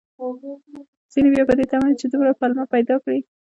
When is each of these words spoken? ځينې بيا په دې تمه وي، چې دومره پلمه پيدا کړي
ځينې 1.11 1.29
بيا 1.33 1.43
په 1.49 1.53
دې 1.57 1.65
تمه 1.71 1.85
وي، 1.87 1.95
چې 1.99 2.05
دومره 2.07 2.31
پلمه 2.39 2.65
پيدا 2.73 2.95
کړي 3.03 3.19